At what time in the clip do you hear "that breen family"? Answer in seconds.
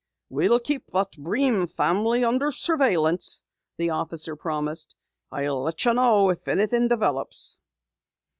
0.87-2.23